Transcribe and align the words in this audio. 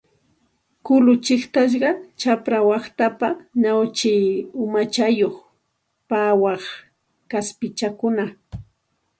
Kullu 0.85 1.13
chiqtasqa, 1.25 1.89
chapra 2.19 2.57
waqtaypi 2.69 3.27
ñawchi 3.61 4.13
umachayuq 4.63 5.35
pawaq 6.09 6.63
kaspichakuna 7.31 8.23